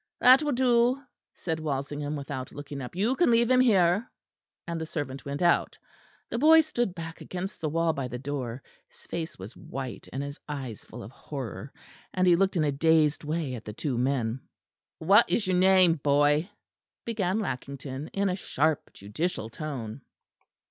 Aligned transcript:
"That 0.19 0.41
will 0.41 0.53
do," 0.53 0.99
said 1.31 1.59
Walsingham, 1.59 2.15
without 2.15 2.51
looking 2.51 2.81
up; 2.81 2.95
"You 2.95 3.15
can 3.15 3.29
leave 3.29 3.51
him 3.51 3.61
here," 3.61 4.09
and 4.65 4.81
the 4.81 4.85
servant 4.87 5.25
went 5.25 5.43
out. 5.43 5.77
The 6.31 6.39
boy 6.39 6.61
stood 6.61 6.95
back 6.95 7.21
against 7.21 7.61
the 7.61 7.69
wall 7.69 7.93
by 7.93 8.07
the 8.07 8.17
door, 8.17 8.63
his 8.87 9.05
face 9.05 9.37
was 9.37 9.55
white 9.55 10.07
and 10.11 10.23
his 10.23 10.39
eyes 10.49 10.83
full 10.83 11.03
of 11.03 11.11
horror, 11.11 11.71
and 12.15 12.25
he 12.25 12.35
looked 12.35 12.57
in 12.57 12.63
a 12.63 12.71
dazed 12.71 13.23
way 13.23 13.53
at 13.53 13.63
the 13.65 13.73
two 13.73 13.95
men. 13.95 14.41
"What 14.97 15.29
is 15.29 15.45
your 15.45 15.57
name, 15.57 15.97
boy?" 16.01 16.49
began 17.05 17.37
Lackington 17.37 18.07
in 18.07 18.27
a 18.27 18.35
sharp, 18.35 18.93
judicial 18.93 19.51
tone. 19.51 20.01